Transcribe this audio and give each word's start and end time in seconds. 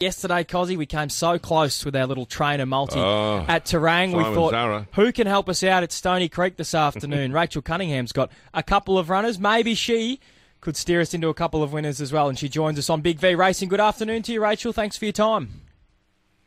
Yesterday, 0.00 0.44
Cozzy, 0.44 0.76
we 0.76 0.84
came 0.84 1.08
so 1.08 1.38
close 1.38 1.82
with 1.82 1.96
our 1.96 2.04
little 2.04 2.26
trainer 2.26 2.66
multi 2.66 2.98
Oh, 2.98 3.46
at 3.48 3.64
Terang. 3.64 4.14
We 4.14 4.22
thought, 4.24 4.50
Zara. 4.50 4.86
who 4.92 5.10
can 5.10 5.26
help 5.26 5.48
us 5.48 5.64
out 5.64 5.82
at 5.82 5.90
Stony 5.90 6.28
Creek 6.28 6.58
this 6.58 6.74
afternoon? 6.74 7.32
Rachel 7.32 7.62
Cunningham's 7.62 8.12
got 8.12 8.30
a 8.52 8.62
couple 8.62 8.98
of 8.98 9.08
runners. 9.08 9.38
Maybe 9.38 9.74
she 9.74 10.20
could 10.60 10.76
steer 10.76 11.00
us 11.00 11.14
into 11.14 11.28
a 11.30 11.34
couple 11.34 11.62
of 11.62 11.72
winners 11.72 12.02
as 12.02 12.12
well. 12.12 12.28
And 12.28 12.38
she 12.38 12.50
joins 12.50 12.78
us 12.78 12.90
on 12.90 13.00
Big 13.00 13.18
V 13.18 13.34
Racing. 13.36 13.70
Good 13.70 13.80
afternoon 13.80 14.20
to 14.24 14.34
you, 14.34 14.42
Rachel. 14.42 14.70
Thanks 14.74 14.98
for 14.98 15.06
your 15.06 15.12
time. 15.12 15.62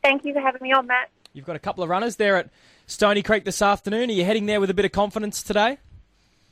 Thank 0.03 0.25
you 0.25 0.33
for 0.33 0.41
having 0.41 0.61
me 0.61 0.71
on, 0.71 0.85
Matt. 0.85 1.09
You've 1.33 1.45
got 1.47 1.55
a 1.55 1.59
couple 1.59 1.83
of 1.83 1.89
runners 1.89 2.17
there 2.17 2.37
at 2.37 2.51
Stony 2.85 3.23
Creek 3.23 3.45
this 3.45 3.63
afternoon. 3.63 4.11
Are 4.11 4.13
you 4.13 4.25
heading 4.25 4.45
there 4.45 4.59
with 4.61 4.69
a 4.69 4.75
bit 4.75 4.85
of 4.85 4.91
confidence 4.91 5.41
today? 5.41 5.79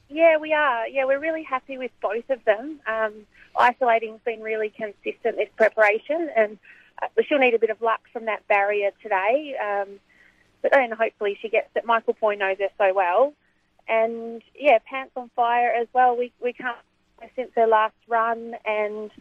Yeah, 0.10 0.38
we 0.38 0.52
are. 0.52 0.88
Yeah, 0.88 1.06
we're 1.06 1.20
really 1.20 1.44
happy 1.44 1.78
with 1.78 1.92
both 2.02 2.28
of 2.32 2.44
them. 2.46 2.80
Um, 2.88 3.14
isolating's 3.56 4.22
been 4.26 4.42
really 4.42 4.70
consistent 4.72 5.36
this 5.38 5.50
preparation, 5.58 6.30
and 6.36 6.58
she'll 7.28 7.40
need 7.40 7.54
a 7.54 7.60
bit 7.60 7.70
of 7.70 7.82
luck 7.82 8.02
from 8.12 8.26
that 8.26 8.48
barrier 8.48 8.92
today. 9.02 9.56
Um, 9.62 10.00
but 10.62 10.72
then 10.72 10.92
hopefully 10.92 11.38
she 11.42 11.50
gets 11.50 11.70
it. 11.76 11.86
Michael 11.86 12.14
Poy 12.14 12.36
knows 12.36 12.58
her 12.60 12.70
so 12.78 12.94
well, 12.94 13.34
and 13.88 14.42
yeah, 14.56 14.80
pants 14.86 15.12
on 15.16 15.30
fire 15.36 15.72
as 15.72 15.88
well. 15.94 16.18
We 16.18 16.32
we 16.42 16.54
can't 16.54 16.78
since 17.36 17.52
her 17.56 17.68
last 17.68 17.96
run, 18.08 18.56
and 18.66 19.12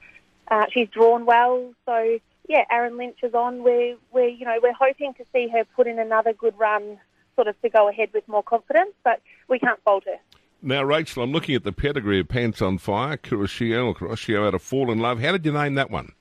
uh, 0.50 0.66
she's 0.72 0.88
drawn 0.88 1.26
well. 1.26 1.72
So 1.84 2.18
yeah, 2.48 2.64
Aaron 2.70 2.96
Lynch 2.96 3.18
is 3.22 3.34
on. 3.34 3.62
We're 3.62 3.96
we 4.12 4.36
you 4.38 4.46
know 4.46 4.58
we're 4.62 4.72
hoping 4.72 5.14
to 5.14 5.24
see 5.32 5.48
her 5.48 5.64
put 5.76 5.86
in 5.86 5.98
another 5.98 6.32
good 6.32 6.58
run, 6.58 6.98
sort 7.34 7.48
of 7.48 7.60
to 7.62 7.68
go 7.68 7.88
ahead 7.88 8.10
with 8.14 8.26
more 8.28 8.42
confidence. 8.42 8.92
But 9.04 9.20
we 9.48 9.58
can't 9.58 9.80
fault 9.82 10.04
her. 10.06 10.18
Now, 10.62 10.82
Rachel, 10.82 11.22
I'm 11.22 11.32
looking 11.32 11.54
at 11.54 11.64
the 11.64 11.72
pedigree 11.72 12.18
of 12.18 12.28
Pants 12.28 12.62
on 12.62 12.78
Fire, 12.78 13.18
Kuroshio, 13.18 13.86
or 13.86 13.94
Kuroshio 13.94 14.46
out 14.46 14.54
of 14.54 14.62
Fall 14.62 14.90
in 14.90 14.98
Love. 14.98 15.20
How 15.20 15.32
did 15.32 15.44
you 15.44 15.52
name 15.52 15.74
that 15.74 15.90
one? 15.90 16.12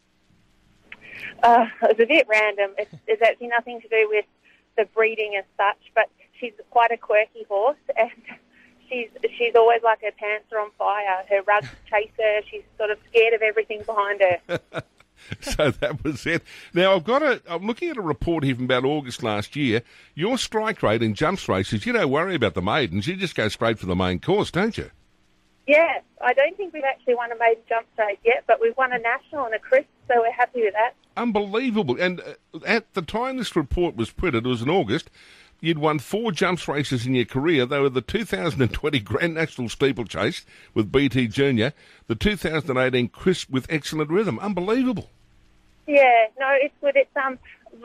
Uh, 1.43 1.65
it 1.83 1.97
was 1.97 2.03
a 2.03 2.07
bit 2.07 2.27
random. 2.27 2.71
It's, 2.77 2.93
it's 3.07 3.21
actually 3.21 3.47
nothing 3.47 3.81
to 3.81 3.87
do 3.87 4.07
with 4.09 4.25
the 4.77 4.85
breeding 4.93 5.35
as 5.37 5.45
such, 5.57 5.91
but 5.93 6.09
she's 6.39 6.53
quite 6.69 6.91
a 6.91 6.97
quirky 6.97 7.45
horse, 7.47 7.77
and 7.97 8.11
she's 8.89 9.09
she's 9.37 9.55
always 9.55 9.81
like 9.83 10.01
her 10.01 10.11
pants 10.17 10.51
are 10.51 10.59
on 10.59 10.71
fire. 10.77 11.23
Her 11.29 11.41
rugs 11.43 11.69
chase 11.89 12.11
her. 12.17 12.41
She's 12.49 12.63
sort 12.77 12.91
of 12.91 12.97
scared 13.09 13.33
of 13.33 13.41
everything 13.41 13.83
behind 13.85 14.21
her. 14.21 14.59
so 15.41 15.71
that 15.71 16.03
was 16.03 16.25
it. 16.25 16.43
Now, 16.73 16.95
I've 16.95 17.05
got 17.05 17.23
a, 17.23 17.41
I'm 17.47 17.65
looking 17.65 17.89
at 17.89 17.97
a 17.97 18.01
report 18.01 18.43
here 18.43 18.55
from 18.55 18.65
about 18.65 18.83
August 18.83 19.23
last 19.23 19.55
year. 19.55 19.81
Your 20.13 20.37
strike 20.37 20.83
rate 20.83 21.01
in 21.01 21.13
jumps 21.13 21.47
races, 21.47 21.85
you 21.85 21.93
don't 21.93 22.11
worry 22.11 22.35
about 22.35 22.53
the 22.53 22.61
maidens. 22.61 23.07
You 23.07 23.15
just 23.15 23.35
go 23.35 23.47
straight 23.47 23.79
for 23.79 23.85
the 23.85 23.95
main 23.95 24.19
course, 24.19 24.51
don't 24.51 24.77
you? 24.77 24.91
yeah, 25.67 25.99
I 26.21 26.33
don't 26.33 26.55
think 26.57 26.73
we've 26.73 26.83
actually 26.83 27.15
won 27.15 27.31
a 27.31 27.37
maiden 27.37 27.63
jump 27.67 27.87
race 27.97 28.17
yet, 28.23 28.43
but 28.47 28.61
we've 28.61 28.77
won 28.77 28.93
a 28.93 28.99
national 28.99 29.45
and 29.45 29.55
a 29.55 29.59
crisp, 29.59 29.87
so 30.07 30.21
we're 30.21 30.31
happy 30.31 30.61
with 30.61 30.73
that. 30.73 30.93
Unbelievable. 31.17 31.97
And 31.99 32.21
uh, 32.21 32.59
at 32.65 32.93
the 32.93 33.01
time 33.01 33.37
this 33.37 33.55
report 33.55 33.95
was 33.95 34.11
printed, 34.11 34.45
it 34.45 34.49
was 34.49 34.61
in 34.61 34.69
August, 34.69 35.09
you'd 35.61 35.79
won 35.79 35.99
four 35.99 36.31
jumps 36.31 36.67
races 36.67 37.05
in 37.05 37.15
your 37.15 37.25
career. 37.25 37.65
They 37.65 37.79
were 37.79 37.89
the 37.89 38.01
2020 38.01 38.99
Grand 38.99 39.33
National 39.33 39.69
Steeplechase 39.69 40.45
with 40.73 40.91
BT 40.91 41.27
Junior, 41.27 41.73
the 42.07 42.15
2018 42.15 43.09
Crisp 43.09 43.49
with 43.49 43.65
Excellent 43.69 44.09
Rhythm. 44.09 44.39
Unbelievable. 44.39 45.09
Yeah, 45.87 46.27
no, 46.39 46.49
it's 46.51 46.73
good. 46.81 46.95
It's 46.95 47.15
um, 47.15 47.37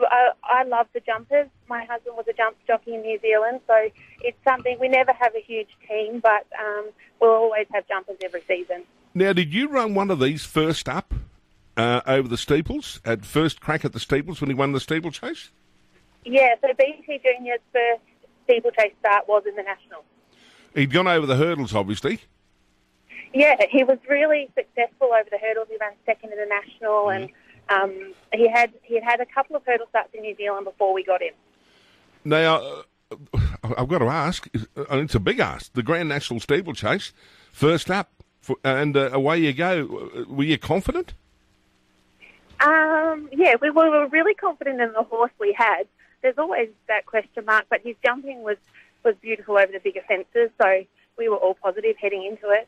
I, 0.09 0.31
I 0.43 0.63
love 0.63 0.87
the 0.93 1.01
jumpers. 1.01 1.47
My 1.69 1.83
husband 1.85 2.15
was 2.17 2.25
a 2.27 2.33
jump 2.33 2.57
jockey 2.65 2.95
in 2.95 3.01
New 3.01 3.19
Zealand, 3.19 3.61
so 3.67 3.89
it's 4.21 4.37
something 4.43 4.77
we 4.79 4.87
never 4.87 5.13
have 5.13 5.35
a 5.35 5.41
huge 5.41 5.69
team, 5.87 6.19
but 6.19 6.47
um, 6.59 6.89
we'll 7.19 7.31
always 7.31 7.67
have 7.73 7.87
jumpers 7.87 8.17
every 8.23 8.41
season. 8.47 8.83
Now, 9.13 9.33
did 9.33 9.53
you 9.53 9.67
run 9.67 9.93
one 9.93 10.09
of 10.09 10.19
these 10.19 10.45
first 10.45 10.87
up 10.87 11.13
uh, 11.77 12.01
over 12.05 12.27
the 12.27 12.37
steeples, 12.37 12.99
at 13.05 13.25
first 13.25 13.61
crack 13.61 13.85
at 13.85 13.93
the 13.93 13.99
steeples 13.99 14.41
when 14.41 14.49
he 14.49 14.53
won 14.53 14.71
the 14.71 14.79
steeplechase? 14.79 15.51
Yeah, 16.25 16.55
so 16.61 16.69
BT 16.77 17.21
Junior's 17.23 17.59
first 17.73 18.01
steeplechase 18.43 18.93
start 18.99 19.27
was 19.27 19.43
in 19.47 19.55
the 19.55 19.63
national. 19.63 20.03
He'd 20.73 20.91
gone 20.91 21.07
over 21.07 21.25
the 21.25 21.35
hurdles, 21.35 21.73
obviously. 21.73 22.21
Yeah, 23.33 23.55
he 23.69 23.83
was 23.83 23.97
really 24.09 24.49
successful 24.55 25.07
over 25.07 25.29
the 25.29 25.37
hurdles. 25.37 25.67
He 25.69 25.77
ran 25.79 25.93
second 26.05 26.31
in 26.33 26.37
the 26.37 26.45
national, 26.45 27.09
and 27.09 27.29
um, 27.69 28.13
he 28.33 28.49
had 28.49 28.73
he 28.83 28.95
had 28.95 29.03
had 29.03 29.21
a 29.21 29.25
couple 29.25 29.55
of 29.55 29.63
hurdle 29.65 29.87
starts 29.89 30.09
in 30.13 30.21
New 30.21 30.35
Zealand 30.35 30.65
before 30.65 30.93
we 30.93 31.03
got 31.03 31.21
him. 31.21 31.33
Now, 32.25 32.55
uh, 32.55 33.21
I've 33.63 33.87
got 33.87 33.99
to 33.99 34.07
ask, 34.07 34.47
uh, 34.55 34.97
it's 34.97 35.15
a 35.15 35.19
big 35.19 35.39
ask, 35.39 35.73
the 35.73 35.83
Grand 35.83 36.09
National 36.09 36.39
Steeplechase, 36.39 37.13
first 37.51 37.89
up, 37.89 38.11
for, 38.41 38.57
and 38.63 38.95
uh, 38.95 39.09
away 39.11 39.39
you 39.39 39.53
go. 39.53 40.25
Were 40.27 40.43
you 40.43 40.57
confident? 40.57 41.13
Um, 42.61 43.29
yeah, 43.31 43.55
we 43.59 43.71
were, 43.71 43.85
we 43.85 43.97
were 43.97 44.07
really 44.07 44.35
confident 44.35 44.79
in 44.81 44.93
the 44.93 45.03
horse 45.03 45.31
we 45.39 45.53
had. 45.57 45.87
There's 46.21 46.37
always 46.37 46.69
that 46.87 47.07
question 47.07 47.45
mark, 47.45 47.65
but 47.69 47.81
his 47.83 47.95
jumping 48.05 48.43
was, 48.43 48.57
was 49.03 49.15
beautiful 49.21 49.57
over 49.57 49.71
the 49.71 49.79
bigger 49.79 50.01
fences, 50.07 50.51
so 50.61 50.83
we 51.17 51.27
were 51.27 51.37
all 51.37 51.55
positive 51.55 51.95
heading 51.99 52.23
into 52.23 52.49
it. 52.51 52.67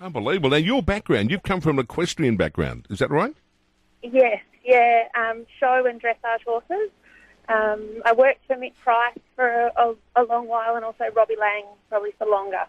Unbelievable. 0.00 0.50
Now, 0.50 0.56
your 0.56 0.82
background, 0.82 1.30
you've 1.30 1.42
come 1.42 1.60
from 1.60 1.78
an 1.78 1.84
equestrian 1.84 2.36
background, 2.36 2.86
is 2.88 3.00
that 3.00 3.10
right? 3.10 3.34
Yes, 4.02 4.40
yeah, 4.64 5.08
um, 5.14 5.46
show 5.60 5.84
and 5.86 6.02
dressage 6.02 6.42
horses. 6.46 6.90
Um, 7.48 8.00
I 8.06 8.12
worked 8.12 8.46
for 8.46 8.56
Mick 8.56 8.72
Price 8.82 9.18
for 9.36 9.46
a, 9.48 9.72
a, 9.76 9.94
a 10.16 10.22
long 10.24 10.48
while 10.48 10.74
and 10.76 10.84
also 10.84 11.04
Robbie 11.14 11.36
Laing 11.38 11.66
probably 11.88 12.12
for 12.18 12.26
longer. 12.26 12.64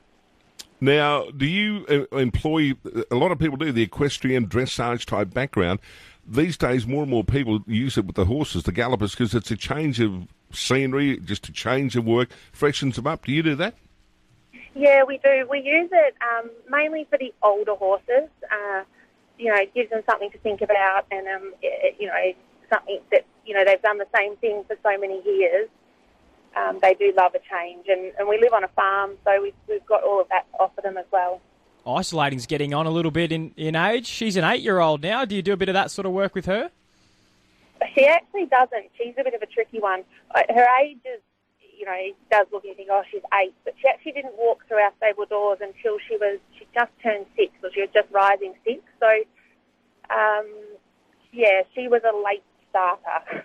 Now, 0.82 1.30
do 1.32 1.46
you 1.46 1.86
uh, 1.88 2.18
employ, 2.18 2.74
a 3.10 3.16
lot 3.16 3.32
of 3.32 3.40
people 3.40 3.56
do 3.56 3.72
the 3.72 3.84
equestrian 3.84 4.48
dressage 4.48 5.06
type 5.06 5.34
background. 5.34 5.80
These 6.26 6.58
days, 6.58 6.88
more 6.88 7.02
and 7.02 7.12
more 7.12 7.24
people 7.24 7.60
use 7.68 7.98
it 7.98 8.06
with 8.06 8.16
the 8.16 8.26
horses, 8.26 8.64
the 8.64 8.72
gallopers, 8.72 9.12
because 9.12 9.36
it's 9.36 9.52
a 9.52 9.58
change 9.58 10.00
of 10.00 10.28
scenery, 10.54 11.20
just 11.20 11.50
a 11.50 11.52
change 11.52 11.96
of 11.96 12.06
work, 12.06 12.30
freshens 12.52 12.96
them 12.96 13.08
up. 13.08 13.26
Do 13.26 13.32
you 13.32 13.44
do 13.44 13.56
that? 13.56 13.76
Yeah, 14.76 15.04
we 15.04 15.18
do. 15.18 15.46
We 15.50 15.60
use 15.60 15.90
it 15.92 16.16
um, 16.22 16.50
mainly 16.70 17.06
for 17.10 17.18
the 17.18 17.34
older 17.44 17.76
horses. 17.76 18.30
Uh, 18.50 18.84
you 19.38 19.50
know, 19.50 19.60
it 19.60 19.74
gives 19.74 19.90
them 19.90 20.02
something 20.10 20.32
to 20.32 20.38
think 20.40 20.62
about, 20.62 21.06
and 21.12 21.28
um, 21.28 21.54
it, 21.62 21.96
you 22.00 22.08
know, 22.08 22.34
something 22.72 23.00
that 23.12 23.26
you 23.46 23.54
know 23.54 23.66
they've 23.66 23.82
done 23.82 23.98
the 23.98 24.08
same 24.16 24.36
thing 24.38 24.64
for 24.68 24.78
so 24.82 24.98
many 24.98 25.22
years. 25.26 25.70
Um, 26.56 26.80
they 26.82 26.94
do 26.94 27.12
love 27.18 27.34
a 27.36 27.40
change, 27.40 27.88
and, 27.88 28.14
and 28.18 28.28
we 28.28 28.40
live 28.40 28.54
on 28.54 28.64
a 28.64 28.68
farm, 28.70 29.18
so 29.26 29.42
we've, 29.42 29.56
we've 29.68 29.86
got 29.88 30.04
all 30.04 30.22
of 30.22 30.30
that 30.30 30.46
to 30.52 30.58
offer 30.60 30.82
them 30.82 30.98
as 30.98 31.06
well. 31.12 31.42
Isolating's 31.88 32.46
getting 32.46 32.74
on 32.74 32.86
a 32.86 32.90
little 32.90 33.12
bit 33.12 33.32
in, 33.32 33.52
in 33.58 33.76
age. 33.76 34.08
She's 34.08 34.38
an 34.38 34.44
eight 34.44 34.62
year 34.62 34.80
old 34.80 35.02
now. 35.02 35.26
Do 35.26 35.36
you 35.36 35.42
do 35.42 35.54
a 35.54 35.58
bit 35.58 35.70
of 35.70 35.74
that 35.74 35.92
sort 35.92 36.06
of 36.06 36.14
work 36.14 36.34
with 36.36 36.46
her? 36.46 36.72
She 37.94 38.06
actually 38.06 38.46
doesn't. 38.46 38.92
She's 38.98 39.14
a 39.18 39.24
bit 39.24 39.34
of 39.34 39.42
a 39.42 39.46
tricky 39.46 39.80
one. 39.80 40.04
Uh, 40.34 40.42
Her 40.50 40.66
age 40.82 41.00
is, 41.04 41.20
you 41.78 41.86
know, 41.86 41.96
it 41.96 42.16
does 42.32 42.48
look 42.54 42.64
and 42.64 42.76
think, 42.78 42.88
oh, 42.90 43.04
she's 43.12 43.22
eight, 43.42 43.54
but 43.66 43.74
she 43.82 43.88
actually 43.90 44.14
didn't 44.14 44.38
walk 44.38 44.66
through 44.68 44.78
our 44.78 44.94
stable 44.98 45.26
doors 45.26 45.60
until 45.62 45.98
she 46.08 46.16
was, 46.16 46.40
she 46.58 46.66
just 46.74 46.92
turned 47.02 47.26
six, 47.36 47.52
or 47.62 47.70
she 47.74 47.82
was 47.82 47.90
just 47.94 48.10
rising 48.12 48.54
six. 48.64 48.82
So, 49.02 49.08
um, 50.10 50.48
yeah, 51.34 51.64
she 51.76 51.90
was 51.90 52.02
a 52.04 52.16
late 52.16 52.44
starter. 52.70 53.44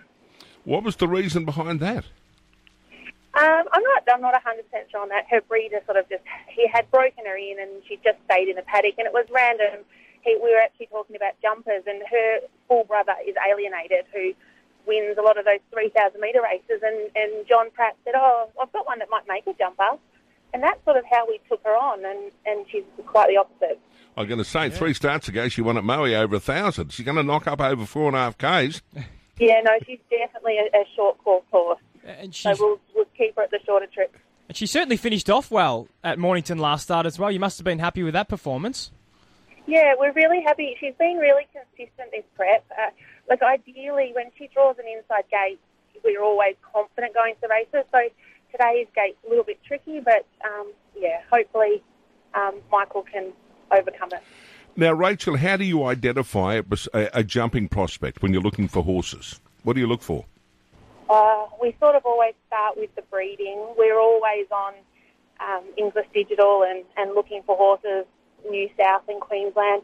What 0.63 0.83
was 0.83 0.95
the 0.95 1.07
reason 1.07 1.43
behind 1.43 1.79
that? 1.81 2.05
Um, 3.35 3.63
I'm 3.71 3.83
not. 3.83 4.03
I'm 4.11 4.21
not 4.21 4.33
100 4.33 4.65
percent 4.69 4.89
sure 4.91 5.01
on 5.01 5.09
that. 5.09 5.25
Her 5.29 5.41
breeder 5.41 5.81
sort 5.85 5.97
of 5.97 6.09
just 6.09 6.23
he 6.49 6.67
had 6.67 6.89
broken 6.89 7.25
her 7.25 7.37
in, 7.37 7.57
and 7.61 7.83
she 7.87 7.97
just 8.03 8.17
stayed 8.25 8.49
in 8.49 8.55
the 8.55 8.63
paddock, 8.63 8.95
and 8.97 9.05
it 9.05 9.13
was 9.13 9.25
random. 9.31 9.85
He, 10.21 10.35
we 10.41 10.51
were 10.51 10.59
actually 10.59 10.87
talking 10.87 11.15
about 11.15 11.39
jumpers, 11.41 11.83
and 11.85 12.01
her 12.09 12.39
full 12.67 12.83
brother 12.85 13.13
is 13.25 13.35
alienated, 13.39 14.05
who 14.13 14.33
wins 14.85 15.17
a 15.17 15.21
lot 15.21 15.37
of 15.37 15.45
those 15.45 15.61
3,000 15.71 16.19
metre 16.19 16.41
races, 16.41 16.81
and 16.83 17.11
and 17.15 17.47
John 17.47 17.69
Pratt 17.71 17.95
said, 18.03 18.15
"Oh, 18.17 18.49
I've 18.61 18.73
got 18.73 18.87
one 18.87 18.99
that 18.99 19.09
might 19.09 19.27
make 19.27 19.45
a 19.45 19.53
jumper," 19.53 20.01
and 20.53 20.63
that's 20.63 20.83
sort 20.83 20.97
of 20.97 21.05
how 21.05 21.27
we 21.27 21.39
took 21.47 21.63
her 21.63 21.75
on, 21.77 22.03
and 22.03 22.31
and 22.45 22.65
she's 22.71 22.83
quite 23.05 23.29
the 23.29 23.37
opposite. 23.37 23.79
I'm 24.17 24.27
going 24.27 24.39
to 24.39 24.43
say 24.43 24.69
three 24.69 24.93
starts 24.93 25.29
ago 25.29 25.47
she 25.47 25.61
won 25.61 25.77
at 25.77 25.83
Moe 25.83 26.03
over 26.03 26.35
a 26.35 26.39
thousand. 26.39 26.91
She's 26.91 27.05
going 27.05 27.15
to 27.17 27.23
knock 27.23 27.47
up 27.47 27.61
over 27.61 27.85
four 27.85 28.07
and 28.07 28.15
a 28.15 28.19
half 28.19 28.37
k's. 28.37 28.81
Yeah, 29.39 29.61
no, 29.63 29.71
she's 29.87 29.99
definitely 30.09 30.57
a, 30.57 30.65
a 30.77 30.83
short 30.97 31.17
course 31.23 31.45
horse, 31.49 31.79
And 32.09 32.33
so 32.33 32.55
we'll 32.59 32.79
we'll 32.95 33.05
keep 33.17 33.35
her 33.35 33.43
at 33.43 33.51
the 33.51 33.59
shorter 33.65 33.87
trip. 33.93 34.15
and 34.47 34.57
she 34.57 34.65
certainly 34.65 34.97
finished 34.97 35.29
off 35.29 35.51
well 35.51 35.87
at 36.03 36.17
Mornington 36.19 36.57
last 36.57 36.83
start 36.83 37.05
as 37.05 37.19
well. 37.19 37.31
You 37.31 37.39
must 37.39 37.57
have 37.57 37.65
been 37.65 37.79
happy 37.79 38.03
with 38.03 38.13
that 38.13 38.27
performance. 38.29 38.91
Yeah, 39.67 39.93
we're 39.99 40.13
really 40.13 40.41
happy. 40.41 40.75
She's 40.79 40.95
been 40.97 41.17
really 41.17 41.47
consistent 41.53 42.11
this 42.11 42.23
prep. 42.35 42.65
Uh, 42.71 42.89
like 43.29 43.41
ideally, 43.43 44.11
when 44.15 44.31
she 44.37 44.49
draws 44.53 44.75
an 44.79 44.85
inside 44.87 45.25
gate, 45.29 45.59
we're 46.03 46.23
always 46.23 46.55
confident 46.73 47.13
going 47.13 47.35
to 47.35 47.41
the 47.41 47.47
races. 47.49 47.85
So 47.91 47.99
today's 48.51 48.87
gate's 48.95 49.17
a 49.25 49.29
little 49.29 49.43
bit 49.43 49.59
tricky, 49.63 49.99
but 49.99 50.25
um, 50.43 50.71
yeah, 50.97 51.21
hopefully 51.31 51.83
um, 52.33 52.55
Michael 52.71 53.03
can 53.03 53.31
overcome 53.71 54.09
it. 54.13 54.23
Now, 54.75 54.93
Rachel, 54.93 55.37
how 55.37 55.57
do 55.57 55.65
you 55.65 55.83
identify 55.83 56.55
a, 56.55 56.63
a, 56.93 57.09
a 57.15 57.23
jumping 57.23 57.67
prospect 57.67 58.23
when 58.23 58.33
you're 58.33 58.41
looking 58.41 58.67
for 58.67 58.81
horses? 58.81 59.39
What 59.63 59.73
do 59.73 59.81
you 59.81 59.87
look 59.87 60.01
for? 60.01 60.25
Uh, 61.09 61.47
we 61.59 61.75
sort 61.79 61.95
of 61.95 62.05
always 62.05 62.35
start 62.47 62.77
with 62.77 62.93
the 62.95 63.01
breeding. 63.03 63.73
We're 63.77 63.99
always 63.99 64.45
on 64.51 64.73
um, 65.39 65.63
Inglis 65.77 66.05
Digital 66.13 66.63
and, 66.63 66.85
and 66.97 67.15
looking 67.15 67.41
for 67.45 67.57
horses 67.57 68.05
New 68.49 68.69
South 68.79 69.03
and 69.07 69.19
Queensland. 69.19 69.81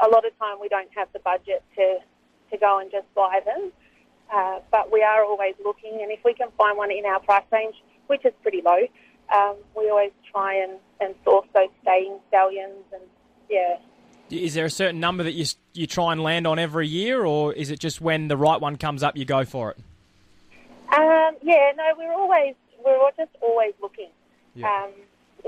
A 0.00 0.08
lot 0.08 0.24
of 0.24 0.38
time 0.38 0.58
we 0.60 0.68
don't 0.68 0.88
have 0.94 1.08
the 1.12 1.18
budget 1.18 1.64
to 1.76 1.98
to 2.50 2.56
go 2.56 2.78
and 2.78 2.90
just 2.90 3.12
buy 3.14 3.40
them. 3.44 3.72
Uh, 4.34 4.60
but 4.70 4.92
we 4.92 5.02
are 5.02 5.24
always 5.24 5.54
looking, 5.64 6.00
and 6.02 6.10
if 6.10 6.20
we 6.24 6.34
can 6.34 6.48
find 6.56 6.76
one 6.76 6.90
in 6.90 7.04
our 7.06 7.20
price 7.20 7.44
range, 7.50 7.74
which 8.08 8.24
is 8.24 8.32
pretty 8.42 8.62
low, 8.62 8.78
um, 9.34 9.56
we 9.76 9.88
always 9.90 10.12
try 10.30 10.54
and, 10.54 10.72
and 11.00 11.14
source 11.24 11.46
those 11.54 11.68
staying 11.82 12.18
stallions. 12.28 12.84
And 12.92 13.02
yeah, 13.50 13.76
Is 14.30 14.54
there 14.54 14.66
a 14.66 14.70
certain 14.70 15.00
number 15.00 15.24
that 15.24 15.32
you 15.32 15.46
you 15.74 15.86
try 15.86 16.12
and 16.12 16.22
land 16.22 16.46
on 16.46 16.58
every 16.58 16.88
year, 16.88 17.24
or 17.24 17.52
is 17.52 17.70
it 17.70 17.80
just 17.80 18.00
when 18.00 18.28
the 18.28 18.36
right 18.36 18.60
one 18.60 18.76
comes 18.76 19.02
up, 19.02 19.16
you 19.16 19.24
go 19.24 19.44
for 19.44 19.70
it? 19.72 19.78
Um, 20.92 21.36
yeah, 21.42 21.72
no, 21.76 21.84
we're 21.96 22.12
always 22.12 22.54
we're 22.84 23.10
just 23.16 23.30
always 23.40 23.74
looking. 23.80 24.10
Yeah. 24.54 24.84
Um, 24.84 24.90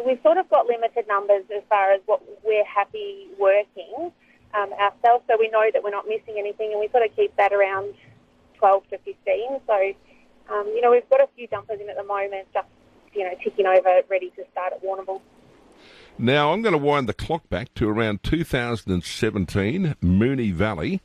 we've 0.06 0.20
sort 0.22 0.36
of 0.36 0.48
got 0.50 0.66
limited 0.66 1.06
numbers 1.08 1.44
as 1.54 1.62
far 1.68 1.92
as 1.92 2.00
what 2.06 2.22
we're 2.44 2.64
happy 2.64 3.28
working 3.38 4.12
um, 4.54 4.72
ourselves, 4.72 5.24
so 5.28 5.36
we 5.38 5.48
know 5.48 5.64
that 5.72 5.82
we're 5.82 5.90
not 5.90 6.06
missing 6.06 6.36
anything, 6.38 6.72
and 6.72 6.80
we 6.80 6.88
sort 6.88 7.04
of 7.04 7.14
keep 7.16 7.34
that 7.36 7.52
around 7.52 7.94
12 8.58 8.88
to 8.90 8.98
15. 8.98 9.60
So, 9.66 9.92
um, 10.52 10.66
you 10.68 10.80
know, 10.80 10.90
we've 10.90 11.08
got 11.08 11.20
a 11.20 11.28
few 11.36 11.46
jumpers 11.46 11.80
in 11.80 11.88
at 11.88 11.96
the 11.96 12.04
moment, 12.04 12.48
just 12.52 12.66
you 13.14 13.24
know, 13.24 13.34
ticking 13.42 13.66
over, 13.66 14.02
ready 14.08 14.30
to 14.36 14.44
start 14.52 14.72
at 14.72 14.82
Warrnambool. 14.82 15.20
Now, 16.18 16.52
I'm 16.52 16.62
going 16.62 16.72
to 16.72 16.78
wind 16.78 17.08
the 17.08 17.14
clock 17.14 17.48
back 17.48 17.72
to 17.74 17.88
around 17.88 18.22
2017, 18.22 19.96
Moonee 20.02 20.52
Valley. 20.52 21.00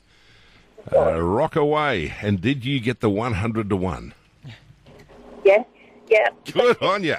Uh, 0.94 1.20
rock 1.22 1.56
away. 1.56 2.14
And 2.22 2.42
did 2.42 2.66
you 2.66 2.80
get 2.80 3.00
the 3.00 3.10
100 3.10 3.70
to 3.70 3.76
1? 3.76 4.14
Yes, 5.46 5.66
yeah. 6.10 6.30
Good 6.52 6.82
on 6.82 7.04
you. 7.04 7.16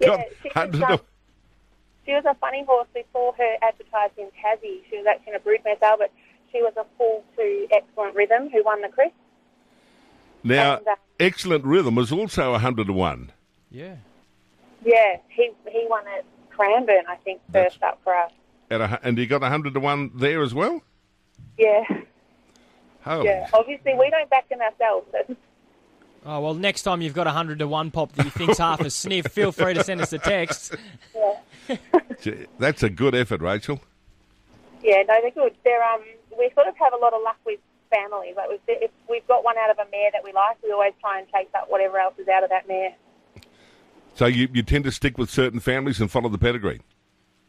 Yeah, 0.00 0.22
she 0.42 0.48
was, 0.56 0.82
um, 0.82 1.00
She 2.06 2.12
was 2.12 2.24
a 2.26 2.34
funny 2.34 2.64
horse. 2.64 2.88
We 2.94 3.04
saw 3.12 3.32
her 3.32 3.56
advertised 3.62 4.18
in 4.18 4.26
Tassie. 4.42 4.80
She 4.90 4.96
was 4.96 5.06
actually 5.08 5.34
in 5.34 5.36
a 5.36 5.40
broodmare 5.40 5.78
sale, 5.80 5.96
but 5.98 6.10
she 6.50 6.60
was 6.62 6.72
a 6.76 6.84
full 6.98 7.22
to 7.36 7.66
excellent 7.70 8.14
rhythm 8.16 8.48
who 8.50 8.64
won 8.64 8.82
the 8.82 8.88
Crisp. 8.88 9.14
Now, 10.42 10.78
and, 10.78 10.88
uh, 10.88 10.96
Excellent 11.20 11.64
Rhythm 11.66 11.94
was 11.96 12.10
also 12.10 12.52
100 12.52 12.86
to 12.86 12.92
1. 12.94 13.30
Yeah. 13.70 13.96
Yeah, 14.82 15.18
he 15.28 15.50
he 15.70 15.86
won 15.88 16.02
at 16.08 16.24
Cranbourne, 16.48 17.04
I 17.06 17.16
think, 17.16 17.40
That's- 17.50 17.74
first 17.74 17.82
up 17.82 18.00
for 18.02 18.14
us. 18.16 18.32
At 18.70 18.80
a, 18.80 18.98
and 19.02 19.18
he 19.18 19.26
got 19.26 19.42
100 19.42 19.74
to 19.74 19.80
1 19.80 20.12
there 20.14 20.42
as 20.42 20.54
well? 20.54 20.80
Yeah, 21.58 21.84
Holy. 23.04 23.26
yeah. 23.26 23.48
Obviously, 23.52 23.94
we 23.94 24.08
don't 24.08 24.30
back 24.30 24.48
them 24.48 24.60
ourselves. 24.62 25.06
So, 25.12 25.36
Oh 26.26 26.40
well, 26.40 26.54
next 26.54 26.82
time 26.82 27.00
you've 27.00 27.14
got 27.14 27.26
a 27.26 27.30
hundred 27.30 27.58
to 27.60 27.68
one 27.68 27.90
pop 27.90 28.12
that 28.12 28.24
you 28.26 28.30
think's 28.30 28.58
half 28.58 28.80
a 28.80 28.90
sniff, 28.90 29.26
feel 29.28 29.52
free 29.52 29.74
to 29.74 29.82
send 29.84 30.00
us 30.02 30.12
a 30.12 30.18
text. 30.18 30.74
yeah. 31.14 31.76
Gee, 32.20 32.46
That's 32.58 32.82
a 32.82 32.90
good 32.90 33.14
effort, 33.14 33.40
Rachel. 33.40 33.80
yeah, 34.82 35.02
no, 35.08 35.14
they're 35.22 35.30
good. 35.30 35.54
They're 35.64 35.82
um, 35.82 36.02
we 36.38 36.50
sort 36.54 36.66
of 36.66 36.76
have 36.76 36.92
a 36.92 36.96
lot 36.98 37.14
of 37.14 37.22
luck 37.22 37.36
with 37.46 37.58
families. 37.90 38.34
Like 38.36 38.50
we've, 38.50 38.60
if 38.68 38.90
we've 39.08 39.26
got 39.26 39.44
one 39.44 39.56
out 39.56 39.70
of 39.70 39.78
a 39.78 39.90
mare 39.90 40.10
that 40.12 40.22
we 40.22 40.32
like, 40.32 40.58
we 40.62 40.72
always 40.72 40.92
try 41.00 41.18
and 41.20 41.28
chase 41.30 41.48
up 41.54 41.66
whatever 41.70 41.98
else 41.98 42.14
is 42.18 42.28
out 42.28 42.44
of 42.44 42.50
that 42.50 42.68
mare. 42.68 42.94
So 44.14 44.26
you, 44.26 44.48
you 44.52 44.62
tend 44.62 44.84
to 44.84 44.92
stick 44.92 45.16
with 45.16 45.30
certain 45.30 45.60
families 45.60 46.00
and 46.00 46.10
follow 46.10 46.28
the 46.28 46.38
pedigree. 46.38 46.80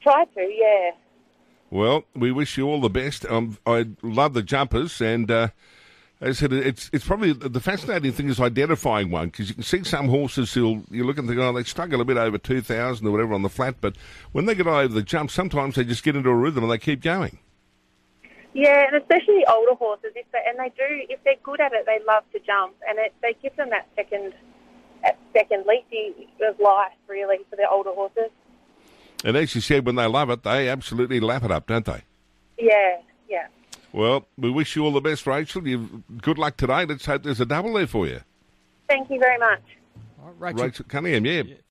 Try 0.02 0.26
to, 0.26 0.42
yeah. 0.42 0.92
Well, 1.70 2.04
we 2.16 2.32
wish 2.32 2.58
you 2.58 2.68
all 2.68 2.80
the 2.82 2.90
best. 2.90 3.26
Um, 3.26 3.58
I 3.66 3.88
love 4.02 4.34
the 4.34 4.44
jumpers, 4.44 5.02
and 5.02 5.30
uh, 5.30 5.44
as 5.46 5.52
I 6.24 6.34
said, 6.34 6.54
it's 6.54 6.90
it's 6.94 7.06
probably 7.06 7.34
the 7.34 7.60
fascinating 7.60 8.12
thing 8.12 8.30
is 8.30 8.40
identifying 8.40 9.10
one 9.10 9.30
because 9.30 9.50
you 9.50 9.56
can 9.56 9.64
see 9.64 9.84
some 9.84 10.08
horses 10.08 10.54
who 10.54 10.84
you 10.92 11.04
look 11.04 11.18
and 11.18 11.28
think, 11.28 11.40
oh, 11.40 11.52
they 11.52 11.64
struggle 11.64 12.00
a 12.00 12.06
bit 12.06 12.18
over 12.18 12.38
two 12.38 12.62
thousand 12.62 13.08
or 13.08 13.12
whatever 13.12 13.34
on 13.34 13.42
the 13.42 13.50
flat, 13.50 13.76
but 13.82 13.96
when 14.32 14.46
they 14.46 14.54
get 14.54 14.68
over 14.68 14.88
the 14.88 15.02
jump, 15.02 15.32
sometimes 15.32 15.76
they 15.76 15.84
just 15.84 16.04
get 16.04 16.16
into 16.16 16.30
a 16.30 16.36
rhythm 16.36 16.64
and 16.64 16.72
they 16.72 16.78
keep 16.78 17.02
going. 17.02 17.40
Yeah, 18.54 18.86
and 18.88 19.02
especially 19.02 19.46
older 19.48 19.76
horses, 19.76 20.12
if 20.16 20.26
they, 20.32 20.40
and 20.46 20.60
they 20.60 20.70
do, 20.70 21.06
if 21.10 21.24
they're 21.24 21.36
good 21.42 21.62
at 21.62 21.72
it, 21.74 21.86
they 21.86 22.00
love 22.06 22.24
to 22.34 22.40
jump, 22.40 22.76
and 22.88 23.00
it, 23.00 23.14
they 23.22 23.36
give 23.42 23.56
them 23.56 23.70
that 23.70 23.88
second, 23.96 24.34
that 25.04 25.18
second 25.32 25.66
leap 25.66 26.30
of 26.46 26.60
life, 26.60 26.92
really, 27.08 27.38
for 27.50 27.56
the 27.56 27.68
older 27.70 27.92
horses. 27.92 28.30
And 29.24 29.38
as 29.38 29.56
you 29.56 29.62
said, 29.62 29.86
when 29.86 29.96
they 29.96 30.06
love 30.06 30.30
it, 30.30 30.44
they 30.44 30.68
absolutely 30.68 31.22
lap 31.22 31.44
it 31.44 31.52
up, 31.52 31.66
don't 31.68 31.86
they? 31.86 32.02
Yeah, 32.60 32.98
yeah. 33.30 33.48
Well, 33.94 34.28
we 34.38 34.50
wish 34.50 34.76
you 34.76 34.86
all 34.86 34.92
the 34.92 35.02
best, 35.02 35.28
Rachel. 35.28 35.68
You 35.68 36.04
good 36.22 36.38
luck 36.38 36.58
today. 36.58 36.86
Let's 36.86 37.06
hope 37.06 37.24
there's 37.24 37.42
a 37.42 37.46
double 37.46 37.74
there 37.74 37.88
for 37.88 38.08
you, 38.08 38.22
Thank 38.88 39.10
you 39.10 39.20
very 39.20 39.38
much. 39.38 39.62
All 40.22 40.34
right, 40.38 40.54
Rachel, 40.54 40.66
Rachel 40.66 40.86
Cunningham. 40.88 41.26
Yeah, 41.26 41.56